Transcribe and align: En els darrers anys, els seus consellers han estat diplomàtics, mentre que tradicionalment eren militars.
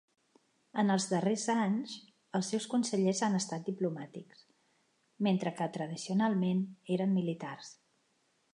En 0.83 0.93
els 0.93 1.03
darrers 1.09 1.43
anys, 1.63 1.91
els 2.39 2.49
seus 2.53 2.65
consellers 2.71 3.21
han 3.27 3.39
estat 3.41 3.69
diplomàtics, 3.69 4.41
mentre 5.29 5.53
que 5.61 5.69
tradicionalment 5.77 6.65
eren 6.97 7.17
militars. 7.21 7.71